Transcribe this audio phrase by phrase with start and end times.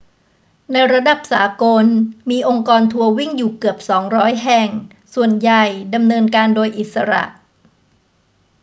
[0.71, 1.85] ในระดับสากล
[2.29, 3.77] มีองค์กรทัวร์วิ่งอยู่เกือบ
[4.11, 4.69] 200 แห่ง
[5.13, 7.23] ส่วนใหญ่ดำเนินการโดยอิสระ